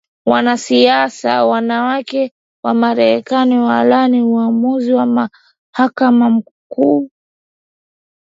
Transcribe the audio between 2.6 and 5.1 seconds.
wa Marekani walaani uamuzi wa